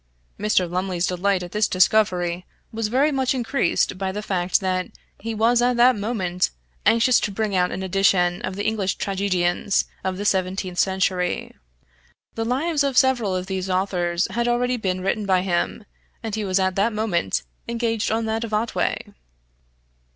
[0.39, 0.67] Mr.
[0.67, 4.87] Lumley's delight at this discovery, was very much increased by the fact that
[5.19, 6.49] he was at that moment
[6.87, 11.53] anxious to bring out an edition of the English Tragedians of the seventeenth century.
[12.33, 15.85] The lives of several of these authors had been already written by him,
[16.23, 19.05] and he was at that moment engaged on that of Otway.